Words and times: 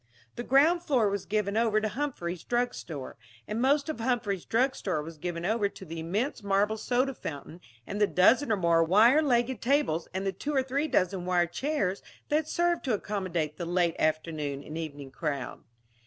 The 0.35 0.41
ground 0.41 0.81
floor 0.81 1.11
was 1.11 1.27
given 1.27 1.55
over 1.55 1.79
to 1.79 1.87
Humphrey's 1.87 2.43
drug 2.43 2.73
store; 2.73 3.17
and 3.47 3.61
most 3.61 3.87
of 3.87 3.99
Humphrey's 3.99 4.45
drug 4.45 4.73
store 4.75 5.03
was 5.03 5.19
given 5.19 5.45
over 5.45 5.69
to 5.69 5.85
the 5.85 5.99
immense 5.99 6.41
marble 6.41 6.77
soda 6.77 7.13
fountain 7.13 7.61
and 7.85 8.01
the 8.01 8.07
dozen 8.07 8.51
or 8.51 8.57
more 8.57 8.83
wire 8.83 9.21
legged 9.21 9.61
tables 9.61 10.07
and 10.11 10.25
the 10.25 10.31
two 10.33 10.55
or 10.55 10.63
three 10.63 10.87
dozen 10.87 11.23
wire 11.27 11.45
chairs 11.45 12.01
that 12.29 12.47
served 12.47 12.83
to 12.85 12.95
accommodate 12.95 13.57
the 13.57 13.65
late 13.67 13.95
afternoon 13.99 14.63
and 14.63 14.75
evening 14.75 15.11
crowd. 15.11 15.61